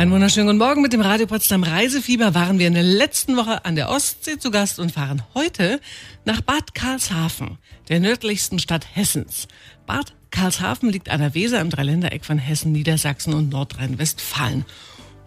[0.00, 3.66] Einen wunderschönen guten Morgen mit dem Radio Potsdam Reisefieber waren wir in der letzten Woche
[3.66, 5.78] an der Ostsee zu Gast und fahren heute
[6.24, 7.58] nach Bad Karlshafen,
[7.90, 9.46] der nördlichsten Stadt Hessens.
[9.84, 14.64] Bad Karlshafen liegt an der Weser im Dreiländereck von Hessen, Niedersachsen und Nordrhein-Westfalen.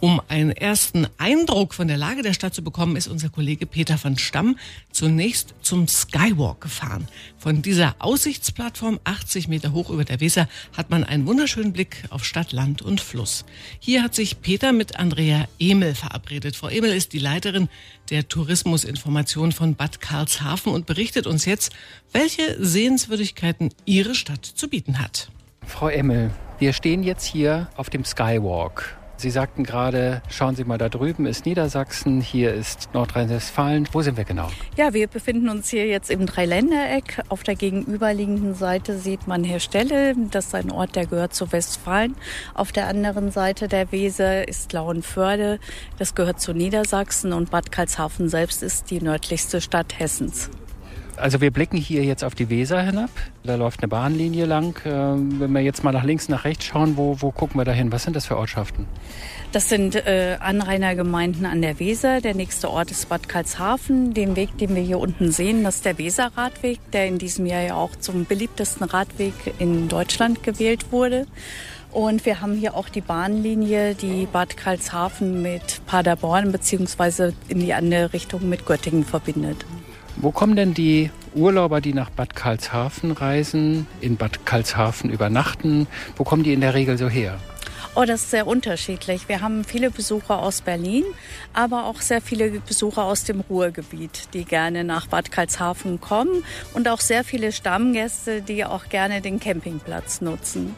[0.03, 3.97] Um einen ersten Eindruck von der Lage der Stadt zu bekommen, ist unser Kollege Peter
[3.97, 4.57] von Stamm
[4.91, 7.07] zunächst zum Skywalk gefahren.
[7.37, 12.25] Von dieser Aussichtsplattform 80 Meter hoch über der Weser hat man einen wunderschönen Blick auf
[12.25, 13.45] Stadt, Land und Fluss.
[13.79, 16.57] Hier hat sich Peter mit Andrea Emel verabredet.
[16.57, 17.69] Frau Emel ist die Leiterin
[18.09, 21.71] der Tourismusinformation von Bad Karlshafen und berichtet uns jetzt,
[22.11, 25.29] welche Sehenswürdigkeiten ihre Stadt zu bieten hat.
[25.65, 28.97] Frau Emmel, wir stehen jetzt hier auf dem Skywalk.
[29.17, 33.87] Sie sagten gerade, schauen Sie mal, da drüben ist Niedersachsen, hier ist Nordrhein-Westfalen.
[33.91, 34.49] Wo sind wir genau?
[34.75, 37.21] Ja, wir befinden uns hier jetzt im Dreiländereck.
[37.29, 40.15] Auf der gegenüberliegenden Seite sieht man Herstelle.
[40.31, 42.15] Das ist ein Ort, der gehört zu Westfalen.
[42.53, 45.59] Auf der anderen Seite der Weser ist Lauenförde.
[45.99, 50.49] Das gehört zu Niedersachsen und Bad Karlshafen selbst ist die nördlichste Stadt Hessens.
[51.17, 53.09] Also wir blicken hier jetzt auf die Weser hinab.
[53.43, 54.79] Da läuft eine Bahnlinie lang.
[54.85, 57.71] Ähm, wenn wir jetzt mal nach links, nach rechts schauen, wo, wo gucken wir da
[57.71, 57.91] hin?
[57.91, 58.87] Was sind das für Ortschaften?
[59.51, 62.21] Das sind äh, Anrainergemeinden an der Weser.
[62.21, 64.13] Der nächste Ort ist Bad Karlshafen.
[64.13, 67.61] Den Weg, den wir hier unten sehen, das ist der Weserradweg, der in diesem Jahr
[67.61, 71.27] ja auch zum beliebtesten Radweg in Deutschland gewählt wurde.
[71.91, 77.75] Und wir haben hier auch die Bahnlinie, die Bad Karlshafen mit Paderborn beziehungsweise in die
[77.75, 79.63] andere Richtung mit Göttingen verbindet.
[80.17, 86.23] Wo kommen denn die Urlauber, die nach Bad Karlshafen reisen, in Bad Karlshafen übernachten, wo
[86.23, 87.39] kommen die in der Regel so her?
[87.95, 89.29] Oh, das ist sehr unterschiedlich.
[89.29, 91.03] Wir haben viele Besucher aus Berlin,
[91.53, 96.87] aber auch sehr viele Besucher aus dem Ruhrgebiet, die gerne nach Bad Karlshafen kommen und
[96.87, 100.75] auch sehr viele Stammgäste, die auch gerne den Campingplatz nutzen.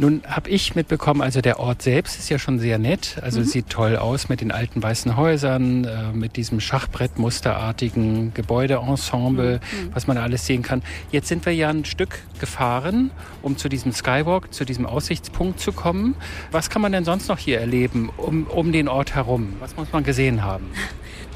[0.00, 3.18] Nun habe ich mitbekommen, also der Ort selbst ist ja schon sehr nett.
[3.20, 3.44] Also mhm.
[3.44, 9.90] sieht toll aus mit den alten weißen Häusern, äh, mit diesem Schachbrettmusterartigen Gebäudeensemble, mhm.
[9.92, 10.80] was man alles sehen kann.
[11.12, 13.10] Jetzt sind wir ja ein Stück gefahren,
[13.42, 16.14] um zu diesem Skywalk, zu diesem Aussichtspunkt zu kommen.
[16.50, 19.56] Was kann man denn sonst noch hier erleben um, um den Ort herum?
[19.60, 20.64] Was muss man gesehen haben?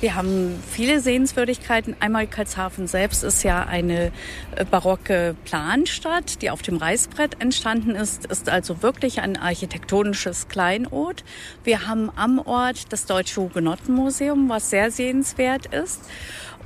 [0.05, 1.97] Wir haben viele Sehenswürdigkeiten.
[1.99, 4.13] Einmal Karlshafen selbst ist ja eine
[4.55, 11.25] äh, barocke Planstadt, die auf dem Reißbrett entstanden ist, ist also wirklich ein architektonisches Kleinod.
[11.65, 16.03] Wir haben am Ort das Deutsche Hugenottenmuseum, was sehr sehenswert ist.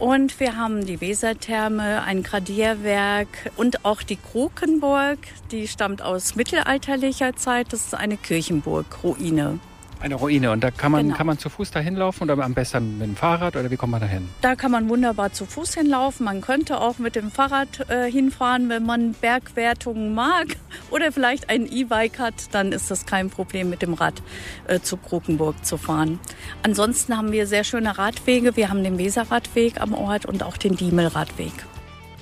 [0.00, 5.18] Und wir haben die Wesertherme, ein Gradierwerk und auch die Krokenburg,
[5.52, 7.72] die stammt aus mittelalterlicher Zeit.
[7.72, 9.60] Das ist eine Kirchenburg-Ruine.
[10.00, 10.52] Eine Ruine.
[10.52, 11.16] Und da kann man, genau.
[11.16, 13.90] kann man zu Fuß dahin laufen oder am besten mit dem Fahrrad oder wie kommt
[13.90, 14.28] man dahin?
[14.42, 16.24] Da kann man wunderbar zu Fuß hinlaufen.
[16.24, 20.56] Man könnte auch mit dem Fahrrad äh, hinfahren, wenn man Bergwertungen mag
[20.90, 24.22] oder vielleicht ein E-Bike hat, dann ist das kein Problem mit dem Rad
[24.68, 26.20] äh, zu Krokenburg zu fahren.
[26.62, 28.56] Ansonsten haben wir sehr schöne Radwege.
[28.56, 31.52] Wir haben den Weserradweg am Ort und auch den Diemelradweg.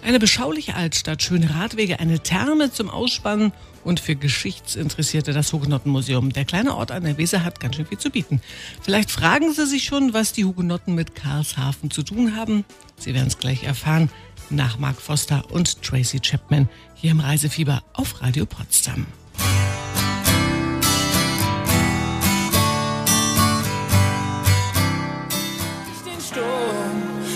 [0.03, 3.53] Eine beschauliche Altstadt, schöne Radwege, eine Therme zum Ausspannen
[3.87, 6.33] und für Geschichtsinteressierte das Hugenottenmuseum.
[6.33, 8.41] Der kleine Ort an der Weser hat ganz schön viel zu bieten.
[8.83, 12.65] Vielleicht fragen Sie sich schon, was die Hugenotten mit Karlshafen zu tun haben.
[12.99, 14.11] Sie werden es gleich erfahren
[14.51, 19.07] nach Mark Foster und Tracy Chapman hier im Reisefieber auf Radio Potsdam.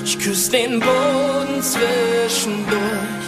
[0.05, 3.20] Ich küsse den Boden zwischendurch.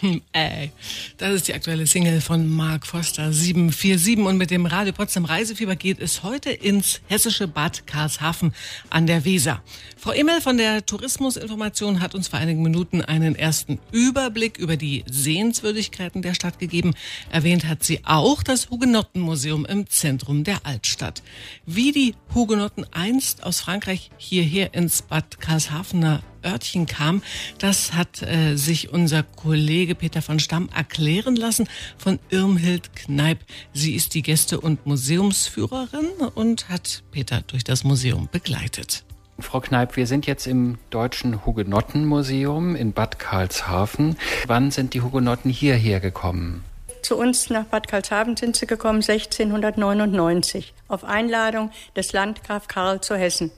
[0.00, 0.70] Hm, ey.
[1.16, 5.74] Das ist die aktuelle Single von Mark Foster 747 und mit dem Radio Potsdam Reisefieber
[5.74, 8.54] geht es heute ins hessische Bad Karlshafen
[8.90, 9.60] an der Weser.
[9.96, 15.04] Frau Immel von der Tourismusinformation hat uns vor einigen Minuten einen ersten Überblick über die
[15.10, 16.94] Sehenswürdigkeiten der Stadt gegeben.
[17.32, 21.24] Erwähnt hat sie auch das Hugenottenmuseum im Zentrum der Altstadt.
[21.66, 27.22] Wie die Hugenotten einst aus Frankreich hierher ins Bad Karlshafener Örtchen kam,
[27.58, 33.38] das hat äh, sich unser Kollege Peter von Stamm erklären lassen von Irmhild Kneip.
[33.72, 39.04] Sie ist die Gäste- und Museumsführerin und hat Peter durch das Museum begleitet.
[39.40, 44.16] Frau Kneip, wir sind jetzt im Deutschen Hugenottenmuseum in Bad Karlshafen.
[44.46, 46.64] Wann sind die Hugenotten hierher gekommen?
[47.02, 53.16] Zu uns nach Bad Karlshafen sind sie gekommen 1699 auf Einladung des Landgraf Karl zu
[53.16, 53.52] Hessen.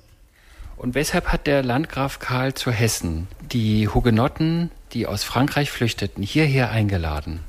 [0.80, 6.70] Und weshalb hat der Landgraf Karl zu Hessen die Hugenotten, die aus Frankreich flüchteten, hierher
[6.70, 7.40] eingeladen?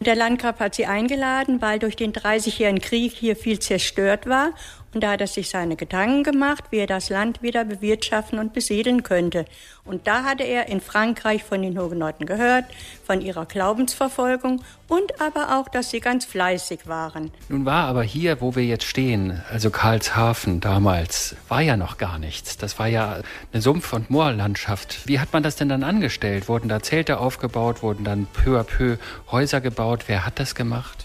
[0.00, 4.50] Der Landgraf hat sie eingeladen, weil durch den Dreißigjährigen Krieg hier viel zerstört war
[4.96, 8.54] Und da hat er sich seine Gedanken gemacht, wie er das Land wieder bewirtschaften und
[8.54, 9.44] besiedeln könnte.
[9.84, 12.64] Und da hatte er in Frankreich von den Hugenotten gehört,
[13.04, 17.30] von ihrer Glaubensverfolgung und aber auch, dass sie ganz fleißig waren.
[17.50, 22.18] Nun war aber hier, wo wir jetzt stehen, also Karlshafen damals, war ja noch gar
[22.18, 22.56] nichts.
[22.56, 23.20] Das war ja
[23.52, 25.06] eine Sumpf- und Moorlandschaft.
[25.06, 26.48] Wie hat man das denn dann angestellt?
[26.48, 27.82] Wurden da Zelte aufgebaut?
[27.82, 28.96] Wurden dann peu à peu
[29.30, 30.04] Häuser gebaut?
[30.06, 31.04] Wer hat das gemacht?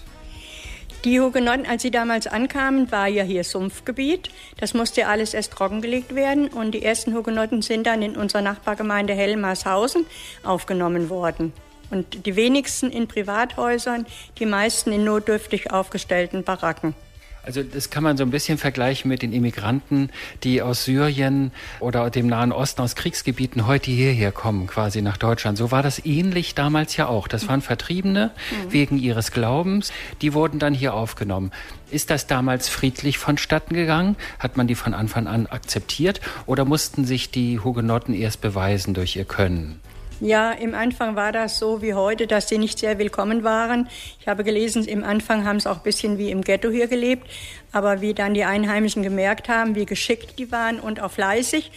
[1.04, 4.30] Die Hugenotten, als sie damals ankamen, war ja hier Sumpfgebiet.
[4.58, 6.48] Das musste alles erst trockengelegt werden.
[6.48, 10.06] Und die ersten Hugenotten sind dann in unserer Nachbargemeinde Helmarshausen
[10.44, 11.54] aufgenommen worden.
[11.90, 14.06] Und die wenigsten in Privathäusern,
[14.38, 16.94] die meisten in notdürftig aufgestellten Baracken.
[17.44, 20.10] Also das kann man so ein bisschen vergleichen mit den Immigranten,
[20.44, 25.58] die aus Syrien oder dem Nahen Osten, aus Kriegsgebieten heute hierher kommen, quasi nach Deutschland.
[25.58, 27.28] So war das ähnlich damals ja auch.
[27.28, 28.72] Das waren Vertriebene mhm.
[28.72, 29.92] wegen ihres Glaubens.
[30.22, 31.52] Die wurden dann hier aufgenommen.
[31.90, 34.16] Ist das damals friedlich vonstatten gegangen?
[34.40, 36.22] Hat man die von Anfang an akzeptiert?
[36.46, 39.80] Oder mussten sich die Hugenotten erst beweisen durch ihr Können?
[40.24, 43.90] Ja, im Anfang war das so wie heute, dass sie nicht sehr willkommen waren.
[44.20, 47.28] Ich habe gelesen, im Anfang haben sie auch ein bisschen wie im Ghetto hier gelebt.
[47.72, 51.72] Aber wie dann die Einheimischen gemerkt haben, wie geschickt die waren und auch fleißig,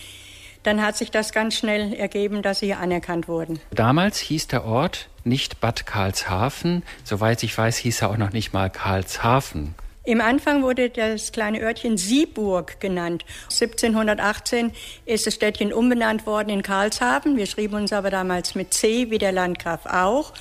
[0.63, 3.61] dann hat sich das ganz schnell ergeben, dass sie hier anerkannt wurden.
[3.71, 6.83] Damals hieß der Ort nicht Bad Karlshafen.
[7.03, 9.75] Soweit ich weiß, hieß er auch noch nicht mal Karlshafen.
[10.07, 13.25] Im Anfang wurde das kleine Örtchen Sieburg genannt.
[13.45, 14.71] 1718
[15.07, 17.39] ist das Städtchen umbenannt worden in Karlshafen.
[17.39, 20.35] Wir schrieben uns aber damals mit C, wie der Landgraf auch.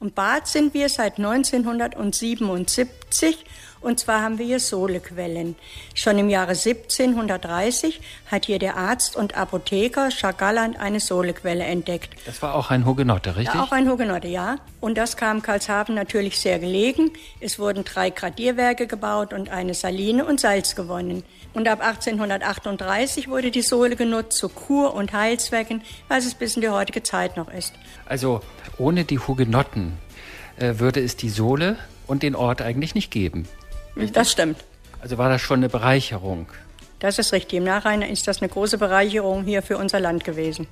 [0.00, 3.44] Und Bad sind wir seit 1977
[3.84, 5.56] und zwar haben wir hier Sohlequellen.
[5.94, 8.00] Schon im Jahre 1730
[8.30, 12.10] hat hier der Arzt und Apotheker Schagalland eine Sohlequelle entdeckt.
[12.26, 13.54] Das war auch ein Hugenotte, richtig?
[13.54, 14.56] Ja, auch ein Hugenotte, ja.
[14.80, 17.10] Und das kam Karlshafen natürlich sehr gelegen.
[17.40, 21.22] Es wurden drei Gradierwerke gebaut und eine Saline und Salz gewonnen.
[21.52, 26.62] Und ab 1838 wurde die Sohle genutzt zu Kur- und Heilzwecken, was es bis in
[26.62, 27.74] die heutige Zeit noch ist.
[28.06, 28.40] Also
[28.78, 29.98] ohne die Hugenotten
[30.56, 31.76] äh, würde es die Sohle
[32.06, 33.46] und den Ort eigentlich nicht geben.
[34.12, 34.58] Das stimmt.
[35.00, 36.46] Also war das schon eine Bereicherung?
[36.98, 37.58] Das ist richtig.
[37.58, 40.66] Im Nachhinein ist das eine große Bereicherung hier für unser Land gewesen.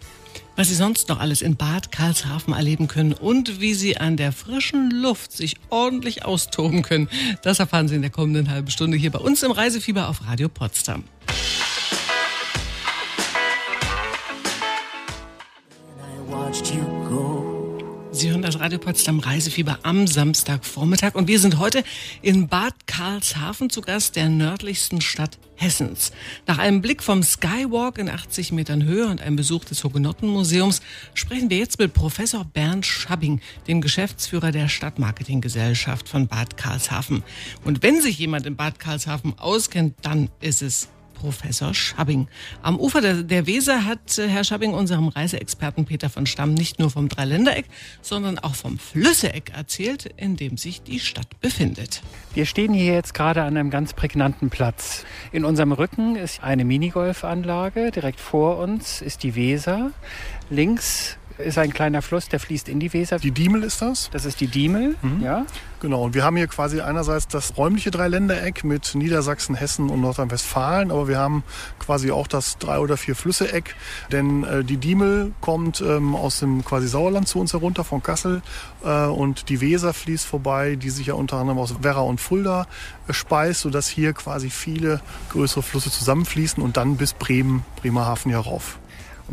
[0.56, 4.32] Was Sie sonst noch alles in Bad Karlshafen erleben können und wie Sie an der
[4.32, 7.08] frischen Luft sich ordentlich austoben können,
[7.42, 10.48] das erfahren Sie in der kommenden halben Stunde hier bei uns im Reisefieber auf Radio
[10.48, 11.04] Potsdam.
[18.22, 21.82] Sie hören das Radio Potsdam Reisefieber am Samstagvormittag und wir sind heute
[22.22, 26.12] in Bad Karlshafen zu Gast, der nördlichsten Stadt Hessens.
[26.46, 30.82] Nach einem Blick vom Skywalk in 80 Metern Höhe und einem Besuch des Hugenottenmuseums
[31.14, 37.24] sprechen wir jetzt mit Professor Bernd Schabbing, dem Geschäftsführer der Stadtmarketinggesellschaft von Bad Karlshafen.
[37.64, 40.90] Und wenn sich jemand in Bad Karlshafen auskennt, dann ist es
[41.22, 42.26] Professor Schabbing.
[42.62, 46.80] Am Ufer der, der Weser hat äh, Herr Schabbing unserem Reiseexperten Peter von Stamm nicht
[46.80, 47.66] nur vom Dreiländereck,
[48.00, 52.02] sondern auch vom Flüsseeck erzählt, in dem sich die Stadt befindet.
[52.34, 55.04] Wir stehen hier jetzt gerade an einem ganz prägnanten Platz.
[55.30, 59.92] In unserem Rücken ist eine Minigolfanlage, direkt vor uns ist die Weser.
[60.50, 63.18] Links ist ein kleiner Fluss, der fließt in die Weser.
[63.18, 64.10] Die Diemel ist das?
[64.10, 65.22] Das ist die Diemel, mhm.
[65.22, 65.46] ja.
[65.82, 70.92] Genau, und wir haben hier quasi einerseits das räumliche Dreiländereck mit Niedersachsen, Hessen und Nordrhein-Westfalen,
[70.92, 71.42] aber wir haben
[71.80, 73.74] quasi auch das drei oder vier Flüsse-Eck,
[74.12, 78.42] denn äh, die Diemel kommt ähm, aus dem quasi Sauerland zu uns herunter von Kassel
[78.84, 82.68] äh, und die Weser fließt vorbei, die sich ja unter anderem aus Werra und Fulda
[83.08, 88.78] äh, speist, sodass hier quasi viele größere Flüsse zusammenfließen und dann bis Bremen, Bremerhaven herauf.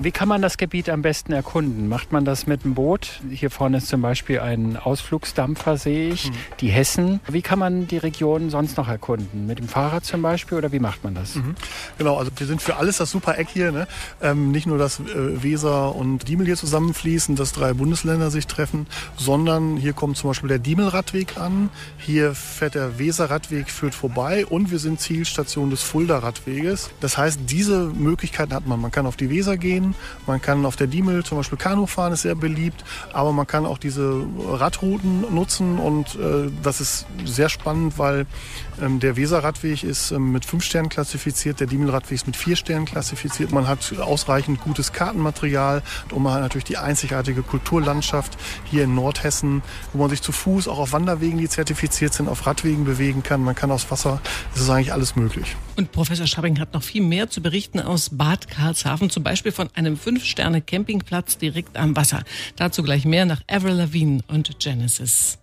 [0.01, 1.89] Wie kann man das Gebiet am besten erkunden?
[1.89, 3.19] Macht man das mit dem Boot?
[3.29, 6.29] Hier vorne ist zum Beispiel ein Ausflugsdampfer, sehe ich.
[6.29, 6.35] Mhm.
[6.61, 7.19] Die Hessen.
[7.27, 9.45] Wie kann man die Region sonst noch erkunden?
[9.45, 11.35] Mit dem Fahrrad zum Beispiel oder wie macht man das?
[11.35, 11.55] Mhm.
[11.97, 13.73] Genau, also wir sind für alles das super Eck hier.
[13.73, 13.89] Ne?
[14.21, 18.87] Ähm, nicht nur, dass äh, Weser und Diemel hier zusammenfließen, dass drei Bundesländer sich treffen,
[19.17, 21.69] sondern hier kommt zum Beispiel der Diemelradweg an.
[21.97, 26.89] Hier fährt der Weserradweg, führt vorbei und wir sind Zielstation des Fulda-Radweges.
[27.01, 28.79] Das heißt, diese Möglichkeiten hat man.
[28.79, 29.88] Man kann auf die Weser gehen,
[30.27, 32.83] man kann auf der Diemel zum Beispiel Kanu fahren, ist sehr beliebt.
[33.13, 38.25] Aber man kann auch diese Radrouten nutzen und äh, das ist sehr spannend, weil
[38.81, 42.85] ähm, der Weser-Radweg ist ähm, mit fünf Sternen klassifiziert, der Diemel-Radweg ist mit vier Sternen
[42.85, 43.51] klassifiziert.
[43.51, 49.61] Man hat ausreichend gutes Kartenmaterial und man hat natürlich die einzigartige Kulturlandschaft hier in Nordhessen,
[49.93, 53.43] wo man sich zu Fuß auch auf Wanderwegen, die zertifiziert sind, auf Radwegen bewegen kann.
[53.43, 54.21] Man kann aus Wasser,
[54.53, 55.55] das ist eigentlich alles möglich.
[55.79, 59.69] Und Professor Schabbing hat noch viel mehr zu berichten aus Bad Karlshafen, zum Beispiel von
[59.75, 62.23] einem Fünf-Sterne-Campingplatz direkt am Wasser.
[62.57, 65.37] Dazu gleich mehr nach Avril Lavigne und Genesis.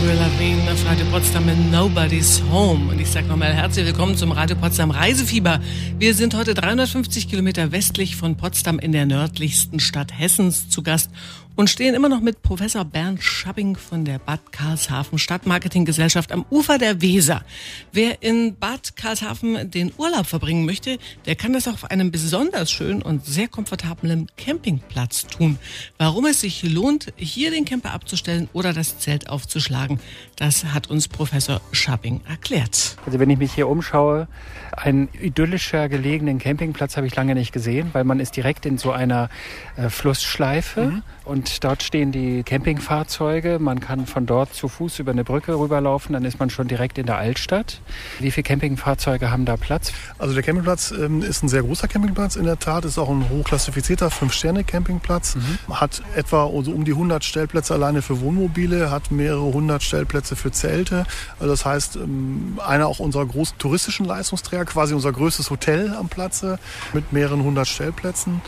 [0.00, 2.90] Avril Lavigne auf Radio Potsdam in Nobody's Home.
[2.90, 5.60] Und ich sage nochmal herzlich willkommen zum Radio Potsdam Reisefieber.
[5.98, 11.10] Wir sind heute 350 Kilometer westlich von Potsdam in der nördlichsten Stadt Hessens zu Gast
[11.60, 16.78] und stehen immer noch mit Professor Bernd Schabbing von der Bad Karlshafen Stadtmarketinggesellschaft am Ufer
[16.78, 17.44] der Weser.
[17.92, 23.02] Wer in Bad Karlshafen den Urlaub verbringen möchte, der kann das auf einem besonders schönen
[23.02, 25.58] und sehr komfortablen Campingplatz tun.
[25.98, 30.00] Warum es sich lohnt, hier den Camper abzustellen oder das Zelt aufzuschlagen,
[30.40, 32.96] das hat uns Professor Schabbing erklärt.
[33.04, 34.26] Also wenn ich mich hier umschaue,
[34.72, 38.90] ein idyllischer gelegenen Campingplatz habe ich lange nicht gesehen, weil man ist direkt in so
[38.90, 39.28] einer
[39.76, 41.02] äh, Flussschleife mhm.
[41.24, 43.58] und dort stehen die Campingfahrzeuge.
[43.58, 46.96] Man kann von dort zu Fuß über eine Brücke rüberlaufen, dann ist man schon direkt
[46.96, 47.82] in der Altstadt.
[48.18, 49.92] Wie viele Campingfahrzeuge haben da Platz?
[50.18, 53.28] Also der Campingplatz ähm, ist ein sehr großer Campingplatz in der Tat, ist auch ein
[53.28, 55.78] hochklassifizierter Fünf-Sterne-Campingplatz, mhm.
[55.78, 60.52] hat etwa so um die 100 Stellplätze alleine für Wohnmobile, hat mehrere hundert Stellplätze für
[60.52, 61.04] Zelte.
[61.38, 66.08] Also das heißt, ähm, einer auch unserer großen touristischen Leistungsträger quasi unser größtes Hotel am
[66.08, 66.58] Platze
[66.92, 68.40] mit mehreren hundert Stellplätzen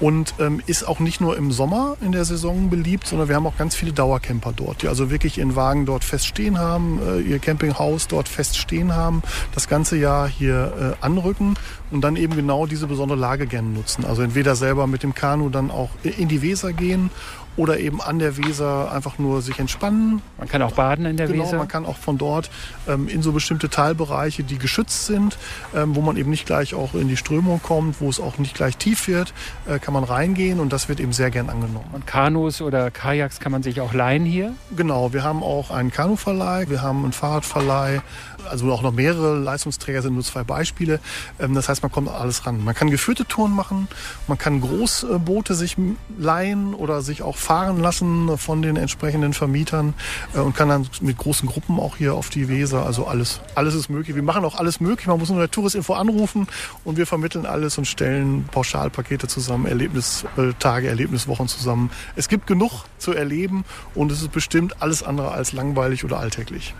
[0.00, 3.46] und ähm, ist auch nicht nur im Sommer in der Saison beliebt, sondern wir haben
[3.46, 7.38] auch ganz viele Dauercamper dort, die also wirklich ihren Wagen dort feststehen haben, äh, ihr
[7.38, 9.22] Campinghaus dort feststehen haben,
[9.54, 11.56] das ganze Jahr hier äh, anrücken
[11.90, 14.04] und dann eben genau diese besondere Lage gerne nutzen.
[14.04, 17.10] Also entweder selber mit dem Kanu dann auch in die Weser gehen
[17.56, 20.22] oder eben an der Weser einfach nur sich entspannen.
[20.38, 21.58] Man kann auch baden in der genau, Weser.
[21.58, 22.50] Man kann auch von dort
[22.88, 25.36] ähm, in so bestimmte Teilbereiche, die geschützt sind,
[25.74, 28.54] ähm, wo man eben nicht gleich auch in die Strömung kommt, wo es auch nicht
[28.54, 29.32] gleich tief wird,
[29.68, 31.86] äh, kann man reingehen und das wird eben sehr gern angenommen.
[31.92, 34.54] Und Kanus oder Kajaks kann man sich auch leihen hier?
[34.76, 38.00] Genau, wir haben auch einen Kanuverleih, wir haben einen Fahrradverleih,
[38.48, 41.00] also auch noch mehrere Leistungsträger sind nur zwei Beispiele.
[41.38, 42.64] Ähm, das heißt, man kommt alles ran.
[42.64, 43.88] Man kann geführte Touren machen,
[44.28, 45.76] man kann Großboote sich
[46.18, 49.94] leihen oder sich auch fahren lassen von den entsprechenden Vermietern
[50.34, 52.86] äh, und kann dann mit großen Gruppen auch hier auf die Weser.
[52.86, 54.14] Also alles, alles ist möglich.
[54.14, 55.06] Wir machen auch alles möglich.
[55.06, 56.46] Man muss nur der Touristinfo anrufen
[56.84, 61.90] und wir vermitteln alles und stellen Pauschalpakete zusammen, Erlebnistage, Erlebniswochen zusammen.
[62.16, 66.74] Es gibt genug zu erleben und es ist bestimmt alles andere als langweilig oder alltäglich.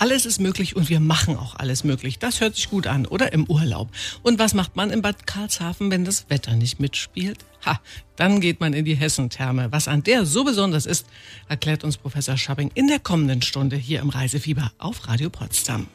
[0.00, 2.20] Alles ist möglich und wir machen auch alles möglich.
[2.20, 3.32] Das hört sich gut an, oder?
[3.32, 3.90] Im Urlaub.
[4.22, 7.44] Und was macht man in Bad Karlshafen, wenn das Wetter nicht mitspielt?
[7.66, 7.80] Ha,
[8.14, 9.72] dann geht man in die Hessentherme.
[9.72, 11.06] Was an der so besonders ist,
[11.48, 15.88] erklärt uns Professor Schabbing in der kommenden Stunde hier im Reisefieber auf Radio Potsdam.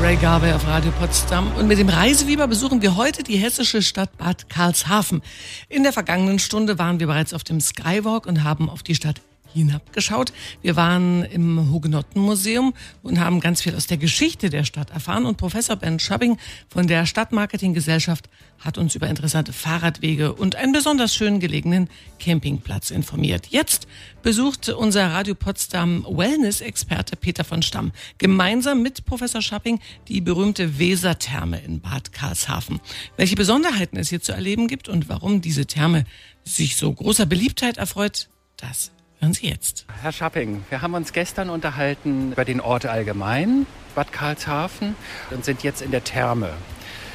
[0.00, 1.50] Ray Garvey auf Radio Potsdam.
[1.56, 5.22] Und mit dem Reisewieber besuchen wir heute die hessische Stadt Bad Karlshafen.
[5.68, 9.20] In der vergangenen Stunde waren wir bereits auf dem Skywalk und haben auf die Stadt
[9.54, 10.32] hinabgeschaut.
[10.62, 15.26] Wir waren im Hugenottenmuseum und haben ganz viel aus der Geschichte der Stadt erfahren.
[15.26, 16.38] Und Professor Ben Schubbing
[16.68, 18.28] von der Stadtmarketinggesellschaft
[18.58, 21.88] hat uns über interessante Fahrradwege und einen besonders schön gelegenen
[22.18, 23.46] Campingplatz informiert.
[23.48, 23.86] Jetzt
[24.22, 29.78] besucht unser Radio Potsdam Wellness-Experte Peter von Stamm gemeinsam mit Professor Schapping
[30.08, 32.80] die berühmte Wesertherme in Bad Karlshafen.
[33.16, 36.04] Welche Besonderheiten es hier zu erleben gibt und warum diese Therme
[36.44, 38.90] sich so großer Beliebtheit erfreut, das
[39.20, 39.84] Hören Sie jetzt.
[40.00, 44.94] Herr Schapping, wir haben uns gestern unterhalten über den Ort allgemein, Bad Karlshafen,
[45.30, 46.50] und sind jetzt in der Therme.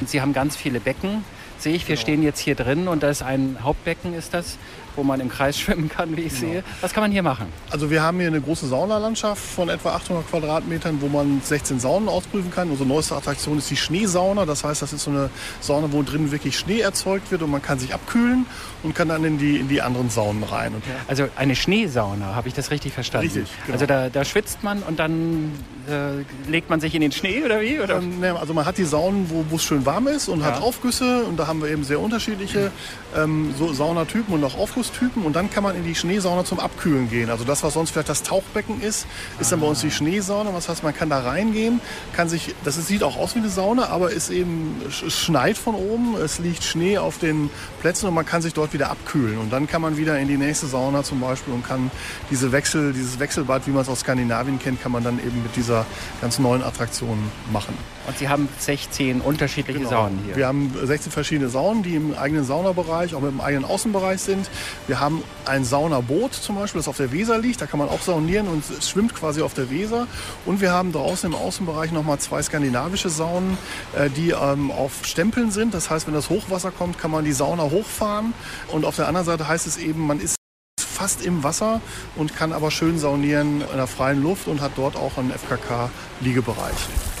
[0.04, 1.24] Sie haben ganz viele Becken,
[1.58, 1.88] sehe ich.
[1.88, 2.02] Wir genau.
[2.02, 4.58] stehen jetzt hier drin und da ist ein Hauptbecken, ist das
[4.96, 6.52] wo man im Kreis schwimmen kann, wie ich genau.
[6.52, 6.64] sehe.
[6.80, 7.46] Was kann man hier machen?
[7.70, 12.08] Also wir haben hier eine große Saunalandschaft von etwa 800 Quadratmetern, wo man 16 Saunen
[12.08, 12.70] ausprüfen kann.
[12.70, 14.46] Unsere neueste Attraktion ist die Schneesauna.
[14.46, 17.62] Das heißt, das ist so eine Sauna, wo drin wirklich Schnee erzeugt wird und man
[17.62, 18.46] kann sich abkühlen
[18.82, 20.74] und kann dann in die, in die anderen Saunen rein.
[21.08, 23.26] Also eine Schneesauna, habe ich das richtig verstanden?
[23.26, 23.74] Richtig, genau.
[23.74, 25.52] Also da, da schwitzt man und dann
[25.88, 27.80] äh, legt man sich in den Schnee oder wie?
[27.80, 27.98] Oder?
[27.98, 30.46] Ähm, ne, also man hat die Saunen, wo es schön warm ist und ja.
[30.46, 32.70] hat Aufgüsse und da haben wir eben sehr unterschiedliche
[33.16, 34.83] ähm, so Saunatypen und auch Aufgüsse.
[34.92, 37.30] Typen und dann kann man in die Schneesauna zum Abkühlen gehen.
[37.30, 39.06] Also das, was sonst vielleicht das Tauchbecken ist,
[39.40, 40.54] ist dann bei uns die Schneesauna.
[40.54, 41.80] Was heißt, man kann da reingehen,
[42.14, 45.74] kann sich, das sieht auch aus wie eine Sauna, aber ist eben, es schneit von
[45.74, 47.50] oben, es liegt Schnee auf den
[47.80, 49.38] Plätzen und man kann sich dort wieder abkühlen.
[49.38, 51.90] Und dann kann man wieder in die nächste Sauna zum Beispiel und kann
[52.30, 55.56] diese Wechsel, dieses Wechselbad, wie man es aus Skandinavien kennt, kann man dann eben mit
[55.56, 55.86] dieser
[56.20, 57.18] ganz neuen Attraktion
[57.52, 57.74] machen.
[58.06, 59.90] Und Sie haben 16 unterschiedliche genau.
[59.90, 60.36] Saunen hier.
[60.36, 64.50] Wir haben 16 verschiedene Saunen, die im eigenen Saunabereich, auch mit dem eigenen Außenbereich sind.
[64.86, 67.60] Wir haben ein Saunaboot zum Beispiel, das auf der Weser liegt.
[67.60, 70.06] Da kann man auch saunieren und es schwimmt quasi auf der Weser.
[70.44, 73.56] Und wir haben draußen im Außenbereich nochmal zwei skandinavische Saunen,
[73.96, 75.74] äh, die ähm, auf Stempeln sind.
[75.74, 78.34] Das heißt, wenn das Hochwasser kommt, kann man die Sauna hochfahren.
[78.68, 80.36] Und auf der anderen Seite heißt es eben, man ist
[80.80, 81.80] fast im Wasser
[82.16, 87.13] und kann aber schön saunieren in der freien Luft und hat dort auch einen FKK-Liegebereich.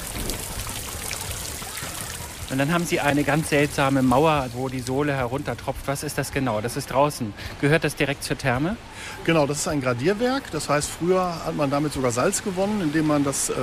[2.54, 5.88] Und dann haben Sie eine ganz seltsame Mauer, wo die Sohle heruntertropft.
[5.88, 6.60] Was ist das genau?
[6.60, 7.34] Das ist draußen.
[7.60, 8.76] Gehört das direkt zur Therme?
[9.24, 10.52] Genau, das ist ein Gradierwerk.
[10.52, 13.54] Das heißt, früher hat man damit sogar Salz gewonnen, indem man das äh,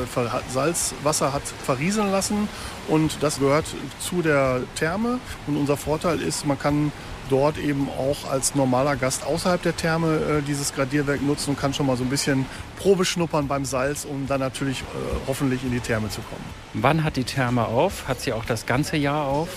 [0.49, 2.49] Salzwasser hat verrieseln lassen.
[2.89, 3.63] Und das gehört
[4.01, 5.19] zu der Therme.
[5.47, 6.91] Und unser Vorteil ist, man kann
[7.31, 11.73] dort eben auch als normaler Gast außerhalb der Therme äh, dieses Gradierwerk nutzen und kann
[11.73, 12.45] schon mal so ein bisschen
[12.77, 14.83] Probe schnuppern beim Salz, um dann natürlich äh,
[15.27, 16.43] hoffentlich in die Therme zu kommen.
[16.73, 18.07] Wann hat die Therme auf?
[18.07, 19.49] Hat sie auch das ganze Jahr auf?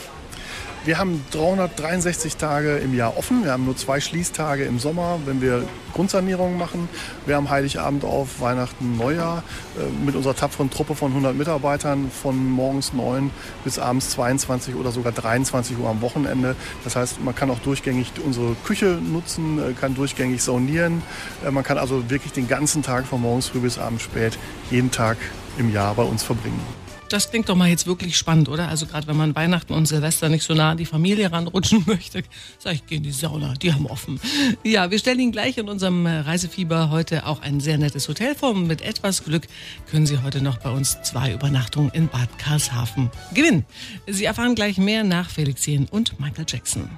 [0.84, 3.42] Wir haben 363 Tage im Jahr offen.
[3.42, 6.90] Wir haben nur zwei Schließtage im Sommer, wenn wir Grundsanierungen machen.
[7.24, 9.42] Wir haben Heiligabend auf, Weihnachten, Neujahr
[9.78, 13.30] äh, mit unserer tapferen Truppe von 100 Mitarbeitern von morgens 9
[13.64, 16.54] bis abends 22 oder sogar 23 Uhr am Wochenende.
[16.84, 21.02] Das heißt, man kann auch durchgängig unsere Küche nutzen, äh, kann durchgängig saunieren.
[21.46, 24.38] Äh, man kann also wirklich den ganzen Tag von morgens früh bis abends spät
[24.70, 25.16] jeden Tag
[25.56, 28.68] im Jahr bei uns verbringen das klingt doch mal jetzt wirklich spannend, oder?
[28.68, 32.23] Also gerade wenn man Weihnachten und Silvester nicht so nah an die Familie ranrutschen möchte,
[32.58, 34.20] sage ich, geh in die Sauna, die haben offen.
[34.62, 38.54] Ja, wir stellen Ihnen gleich in unserem Reisefieber heute auch ein sehr nettes Hotel vor.
[38.54, 39.46] Mit etwas Glück
[39.90, 43.64] können Sie heute noch bei uns zwei Übernachtungen in Bad Karlshafen gewinnen.
[44.06, 46.88] Sie erfahren gleich mehr nach Felix Jen und Michael Jackson.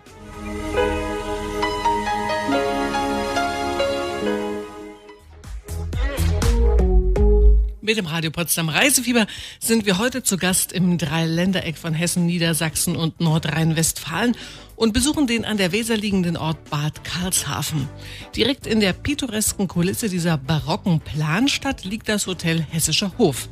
[7.87, 9.29] Mit dem Radio Potsdam Reisefieber
[9.61, 14.37] sind wir heute zu Gast im Dreiländereck von Hessen, Niedersachsen und Nordrhein-Westfalen
[14.77, 17.89] und besuchen den an der Weser liegenden Ort Bad Karlshafen.
[18.37, 23.49] Direkt in der pittoresken Kulisse dieser barocken Planstadt liegt das Hotel Hessischer Hof.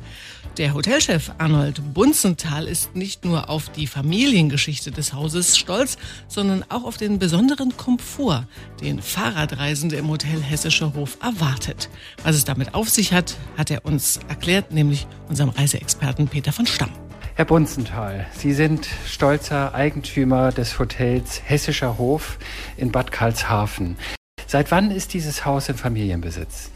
[0.57, 5.97] Der Hotelchef Arnold Bunzenthal ist nicht nur auf die Familiengeschichte des Hauses stolz,
[6.29, 8.47] sondern auch auf den besonderen Komfort,
[8.79, 11.89] den Fahrradreisende im Hotel Hessischer Hof erwartet.
[12.23, 16.65] Was es damit auf sich hat, hat er uns erklärt, nämlich unserem Reiseexperten Peter von
[16.65, 17.04] Stamm.
[17.37, 22.37] Herr Bunzenthal, Sie sind stolzer Eigentümer des Hotels Hessischer Hof
[22.77, 23.97] in Bad Karlshafen.
[24.47, 26.71] Seit wann ist dieses Haus im Familienbesitz?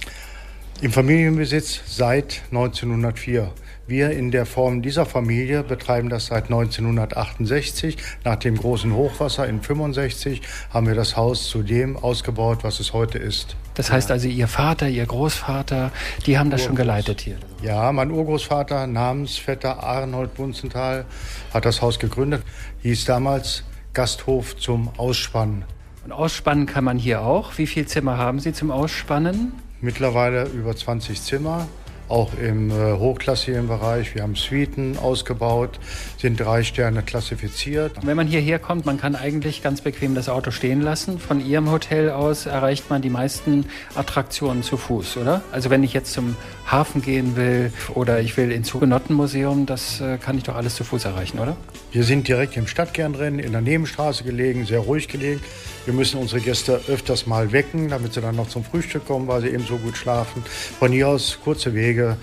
[0.81, 3.53] Im Familienbesitz seit 1904.
[3.89, 7.97] Wir in der Form dieser Familie betreiben das seit 1968.
[8.23, 12.93] Nach dem großen Hochwasser in 65 haben wir das Haus zu dem ausgebaut, was es
[12.93, 13.55] heute ist.
[13.73, 15.91] Das heißt also, Ihr Vater, Ihr Großvater,
[16.27, 16.67] die haben das Urgroß.
[16.67, 17.37] schon geleitet hier?
[17.63, 21.05] Ja, mein Urgroßvater, Namensvetter Arnold Bunzenthal,
[21.51, 22.43] hat das Haus gegründet,
[22.83, 23.63] hieß damals
[23.95, 25.65] Gasthof zum Ausspannen.
[26.05, 27.57] Und ausspannen kann man hier auch.
[27.57, 29.53] Wie viele Zimmer haben Sie zum Ausspannen?
[29.81, 31.67] Mittlerweile über 20 Zimmer
[32.09, 34.15] auch im äh, hochklassigen Bereich.
[34.15, 35.79] Wir haben Suiten ausgebaut,
[36.17, 37.91] sind drei Sterne klassifiziert.
[38.03, 41.19] Wenn man hierher kommt, man kann eigentlich ganz bequem das Auto stehen lassen.
[41.19, 45.41] Von Ihrem Hotel aus erreicht man die meisten Attraktionen zu Fuß, oder?
[45.51, 50.17] Also wenn ich jetzt zum Hafen gehen will oder ich will ins Hugenottenmuseum, das äh,
[50.17, 51.55] kann ich doch alles zu Fuß erreichen, oder?
[51.91, 55.41] Wir sind direkt im Stadtkern in der Nebenstraße gelegen, sehr ruhig gelegen.
[55.89, 59.41] Wir müssen unsere Gäste öfters mal wecken, damit sie dann noch zum Frühstück kommen, weil
[59.41, 60.43] sie eben so gut schlafen.
[60.77, 62.15] Von hier aus kurze Wege,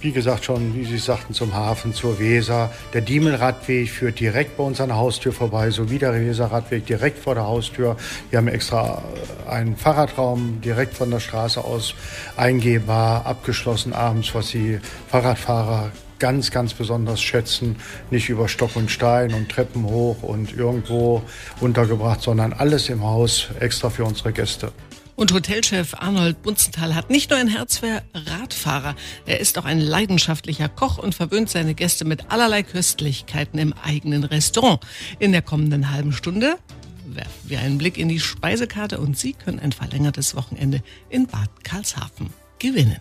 [0.00, 2.72] wie gesagt schon, wie Sie sagten, zum Hafen, zur Weser.
[2.92, 7.36] Der Diemelradweg führt direkt bei uns an der Haustür vorbei, sowie der Weserradweg direkt vor
[7.36, 7.96] der Haustür.
[8.30, 9.04] Wir haben extra
[9.48, 11.94] einen Fahrradraum direkt von der Straße aus
[12.36, 17.74] eingehbar, abgeschlossen abends, was die Fahrradfahrer ganz, ganz besonders schätzen.
[18.12, 21.20] Nicht über Stock und Stein und Treppen hoch und irgendwo
[21.60, 24.70] untergebracht, sondern alles im Haus extra für unsere Gäste.
[25.16, 28.94] Und Hotelchef Arnold Bunzenthal hat nicht nur ein Herz für Radfahrer,
[29.26, 34.22] er ist auch ein leidenschaftlicher Koch und verwöhnt seine Gäste mit allerlei Köstlichkeiten im eigenen
[34.22, 34.78] Restaurant.
[35.18, 36.56] In der kommenden halben Stunde
[37.04, 41.50] werfen wir einen Blick in die Speisekarte und Sie können ein verlängertes Wochenende in Bad
[41.64, 42.30] Karlshafen
[42.60, 43.00] gewinnen.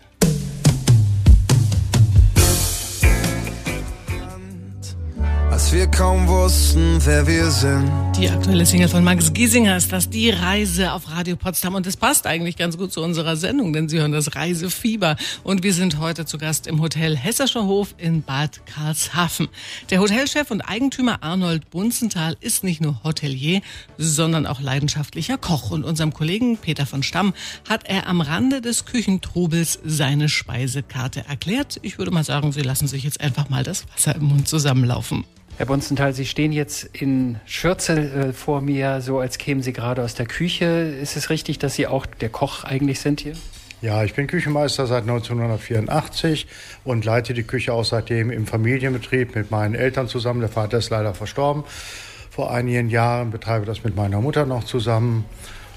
[5.61, 7.87] Als wir kaum wussten, wer wir sind.
[8.17, 11.97] Die aktuelle Single von Max Giesinger ist das Die Reise auf Radio Potsdam und es
[11.97, 15.99] passt eigentlich ganz gut zu unserer Sendung, denn Sie hören das Reisefieber und wir sind
[15.99, 19.49] heute zu Gast im Hotel Hessischer Hof in Bad Karlshafen.
[19.91, 23.61] Der Hotelchef und Eigentümer Arnold Bunzenthal ist nicht nur Hotelier,
[23.99, 27.35] sondern auch leidenschaftlicher Koch und unserem Kollegen Peter von Stamm
[27.69, 31.77] hat er am Rande des Küchentrubels seine Speisekarte erklärt.
[31.83, 35.23] Ich würde mal sagen, Sie lassen sich jetzt einfach mal das Wasser im Mund zusammenlaufen.
[35.61, 40.03] Herr Bonzenthal, Sie stehen jetzt in Schürze äh, vor mir, so als kämen Sie gerade
[40.03, 40.65] aus der Küche.
[40.65, 43.33] Ist es richtig, dass Sie auch der Koch eigentlich sind hier?
[43.79, 46.47] Ja, ich bin Küchenmeister seit 1984
[46.83, 50.39] und leite die Küche auch seitdem im Familienbetrieb mit meinen Eltern zusammen.
[50.39, 51.63] Der Vater ist leider verstorben
[52.31, 55.25] vor einigen Jahren, betreibe das mit meiner Mutter noch zusammen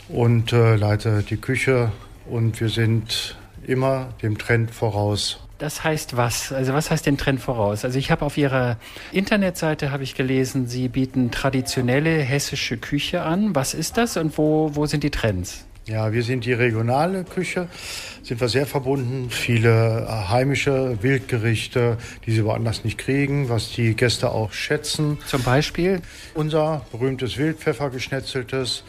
[0.08, 1.92] und äh, leite die Küche
[2.24, 5.43] und wir sind immer dem Trend voraus.
[5.58, 6.52] Das heißt was?
[6.52, 7.84] Also was heißt den Trend voraus?
[7.84, 8.76] Also ich habe auf Ihrer
[9.12, 13.54] Internetseite habe ich gelesen, Sie bieten traditionelle hessische Küche an.
[13.54, 15.64] Was ist das und wo, wo sind die Trends?
[15.86, 17.68] Ja, wir sind die regionale Küche,
[18.22, 19.28] sind wir sehr verbunden.
[19.28, 25.18] Viele äh, heimische Wildgerichte, die sie woanders nicht kriegen, was die Gäste auch schätzen.
[25.26, 26.00] Zum Beispiel?
[26.32, 28.82] Unser berühmtes Wildpfeffer geschnetzeltes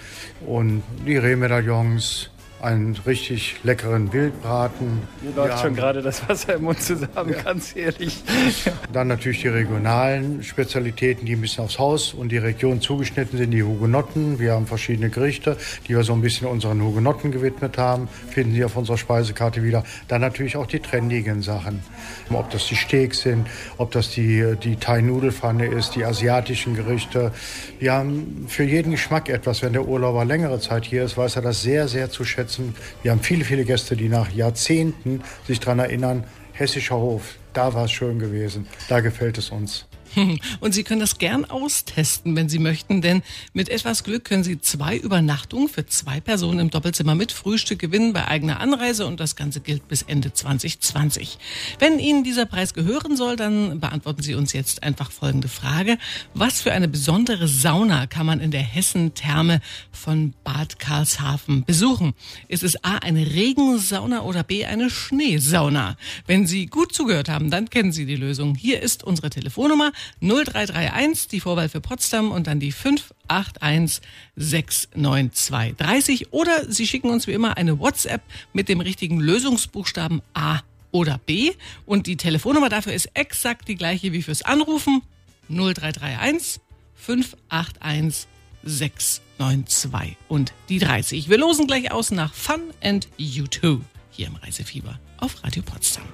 [0.48, 2.30] und die Rehmedaillons,
[2.62, 5.02] einen richtig leckeren Wildbraten.
[5.22, 7.42] Mir läuft schon gerade das Wasser im Mund zusammen, ja.
[7.42, 8.24] ganz ehrlich.
[8.94, 13.52] Dann natürlich die regionalen Spezialitäten, die ein bisschen aufs Haus und die Region zugeschnitten sind,
[13.52, 14.40] die Hugenotten.
[14.40, 18.64] Wir haben verschiedene Gerichte, die wir so ein bisschen unseren Hugenotten gewidmet haben, finden Sie
[18.64, 19.84] auf unserer Speisekarte wieder.
[20.08, 21.84] Dann natürlich auch die trendigen Sachen.
[22.32, 27.32] Ob das die Steaks sind, ob das die, die Thai-Nudelfanne ist, die asiatischen Gerichte.
[27.80, 29.62] Wir haben für jeden Geschmack etwas.
[29.62, 32.76] Wenn der Urlauber längere Zeit hier ist, weiß er das sehr, sehr zu schätzen schätzen.
[33.04, 37.86] Wir haben viele, viele Gäste, die nach Jahrzehnten sich daran erinnern, Hessischer Hof, da war
[37.86, 39.86] es schön gewesen, da gefällt es uns.
[40.60, 43.22] Und Sie können das gern austesten, wenn Sie möchten, denn
[43.54, 48.14] mit etwas Glück können Sie zwei Übernachtungen für zwei Personen im Doppelzimmer mit Frühstück gewinnen
[48.14, 51.38] bei eigener Anreise und das Ganze gilt bis Ende 2020.
[51.80, 55.98] Wenn Ihnen dieser Preis gehören soll, dann beantworten Sie uns jetzt einfach folgende Frage.
[56.34, 62.14] Was für eine besondere Sauna kann man in der Hessen-Therme von Bad Karlshafen besuchen?
[62.48, 65.98] Ist es A eine Regensauna oder B eine Schneesauna?
[66.28, 68.56] Wenn Sie gut zugehört haben, dann kennen Sie die Lösung.
[68.56, 69.92] Hier ist unsere Telefonnummer
[70.22, 74.02] 0331, die Vorwahl für Potsdam und dann die 581
[74.36, 76.34] 692 30.
[76.34, 78.22] Oder Sie schicken uns wie immer eine WhatsApp
[78.54, 81.52] mit dem richtigen Lösungsbuchstaben A oder B.
[81.86, 85.02] Und die Telefonnummer dafür ist exakt die gleiche wie fürs Anrufen
[85.50, 86.62] 0331
[86.96, 88.28] 581
[88.64, 91.30] 692 und die 30.
[91.30, 96.06] Wir losen gleich aus nach Fun and U2 hier im Reisefieber auf Radio Potsdam.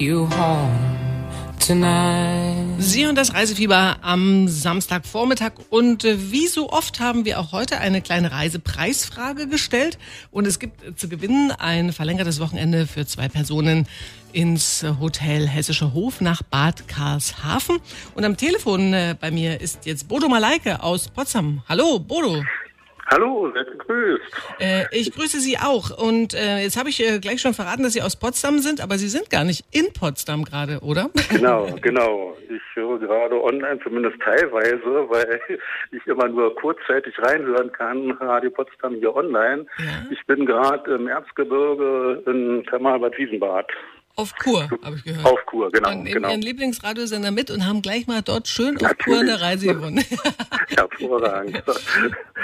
[0.00, 0.98] You home
[1.58, 2.54] tonight.
[2.78, 5.52] Sie und das Reisefieber am Samstagvormittag.
[5.70, 9.98] Und äh, wie so oft haben wir auch heute eine kleine Reisepreisfrage gestellt.
[10.30, 13.86] Und es gibt zu gewinnen ein verlängertes Wochenende für zwei Personen
[14.32, 17.78] ins Hotel Hessischer Hof nach Bad Karlshafen.
[18.14, 21.62] Und am Telefon äh, bei mir ist jetzt Bodo Maleike aus Potsdam.
[21.68, 22.44] Hallo, Bodo.
[23.10, 24.22] Hallo, seid gegrüßt.
[24.60, 25.90] Äh, ich grüße Sie auch.
[25.96, 28.98] Und äh, jetzt habe ich äh, gleich schon verraten, dass Sie aus Potsdam sind, aber
[28.98, 31.10] Sie sind gar nicht in Potsdam gerade, oder?
[31.30, 32.36] Genau, genau.
[32.48, 35.40] Ich höre gerade online, zumindest teilweise, weil
[35.92, 39.66] ich immer nur kurzzeitig reinhören kann, Radio Potsdam hier online.
[39.78, 40.06] Ja.
[40.10, 43.66] Ich bin gerade im Erzgebirge in Thermalbad Wiesenbad.
[44.18, 45.24] Auf Kur, habe ich gehört.
[45.24, 45.90] Auf Kur, genau.
[45.90, 46.30] Und nehmen genau.
[46.30, 48.90] Ihren Lieblingsradiosender mit und haben gleich mal dort schön Natürlich.
[48.90, 50.04] auf Kur eine Reise gewonnen.
[50.68, 51.62] Hervorragend.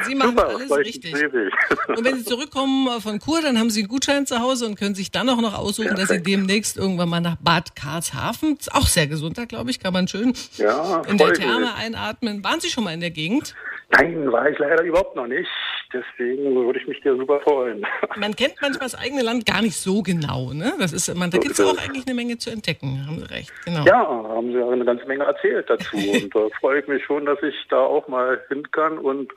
[0.06, 1.12] Sie machen Super, alles richtig.
[1.14, 4.94] Und wenn Sie zurückkommen von Kur, dann haben Sie einen Gutschein zu Hause und können
[4.94, 6.10] sich dann auch noch aussuchen, Perfekt.
[6.10, 9.80] dass Sie demnächst irgendwann mal nach Bad Karlshafen, ist auch sehr gesund da, glaube ich,
[9.80, 12.44] kann man schön ja, in der Therme einatmen.
[12.44, 13.56] Waren Sie schon mal in der Gegend?
[13.98, 15.48] Nein, war ich leider überhaupt noch nicht.
[15.92, 17.86] Deswegen würde ich mich dir super freuen.
[18.16, 20.52] Man kennt manchmal das eigene Land gar nicht so genau.
[20.52, 20.72] Ne?
[20.78, 23.04] Das ist, man, da gibt es auch eigentlich eine Menge zu entdecken.
[23.06, 23.52] Haben Sie recht.
[23.64, 23.84] Genau.
[23.84, 25.96] Ja, haben Sie eine ganze Menge erzählt dazu.
[26.12, 29.32] und da freue ich mich schon, dass ich da auch mal hin kann und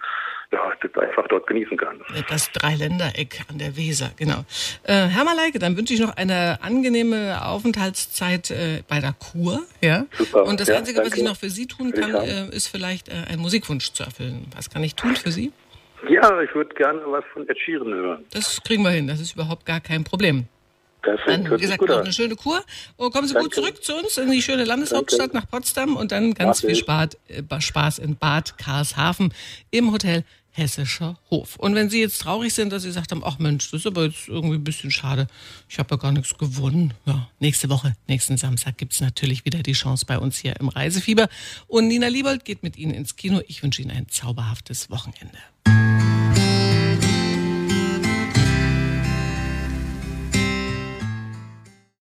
[0.51, 2.01] ja, das einfach dort genießen kann.
[2.29, 4.45] Das Dreiländereck an der Weser, genau.
[4.83, 9.61] Äh, Herr Maleike, dann wünsche ich noch eine angenehme Aufenthaltszeit äh, bei der Kur.
[9.81, 10.05] Ja?
[10.17, 10.45] Super.
[10.45, 11.11] Und das ja, Einzige, danke.
[11.11, 14.47] was ich noch für Sie tun kann, äh, ist vielleicht äh, einen Musikwunsch zu erfüllen.
[14.55, 15.51] Was kann ich tun für Sie?
[16.07, 18.25] Ja, ich würde gerne was von Ed Sheeran hören.
[18.31, 20.45] Das kriegen wir hin, das ist überhaupt gar kein Problem.
[21.07, 22.61] Perfekt, dann, wie gesagt, noch eine schöne Kur.
[22.97, 23.47] Und kommen Sie Danke.
[23.47, 25.37] gut zurück zu uns in die schöne Landeshauptstadt Danke.
[25.37, 29.33] nach Potsdam und dann ganz Mach viel Spaß, äh, Spaß in Bad Karlshafen
[29.71, 31.55] im Hotel Hessischer Hof.
[31.55, 34.05] Und wenn Sie jetzt traurig sind, dass Sie gesagt haben, ach Mensch, das ist aber
[34.05, 35.27] jetzt irgendwie ein bisschen schade,
[35.69, 36.93] ich habe ja gar nichts gewonnen.
[37.05, 40.67] Ja, nächste Woche, nächsten Samstag gibt es natürlich wieder die Chance bei uns hier im
[40.67, 41.29] Reisefieber.
[41.67, 43.39] Und Nina Liebold geht mit Ihnen ins Kino.
[43.47, 45.37] Ich wünsche Ihnen ein zauberhaftes Wochenende.